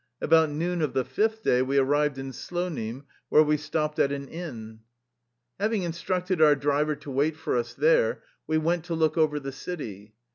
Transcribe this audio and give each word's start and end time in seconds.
About 0.19 0.49
noon 0.49 0.81
of 0.81 0.93
the 0.93 1.05
fifth 1.05 1.43
day 1.43 1.61
we 1.61 1.77
arrived 1.77 2.17
in 2.17 2.31
Slonim 2.31 3.03
where 3.29 3.43
we 3.43 3.55
stopped 3.55 3.99
at 3.99 4.11
an 4.11 4.27
inn. 4.29 4.79
Having 5.59 5.83
instructed 5.83 6.41
our 6.41 6.55
driver 6.55 6.95
to 6.95 7.11
wait 7.11 7.35
for 7.37 7.55
us 7.55 7.75
there, 7.75 8.23
we 8.47 8.57
went 8.57 8.83
to 8.85 8.95
look 8.95 9.15
over 9.15 9.39
the 9.39 9.51
city. 9.51 10.15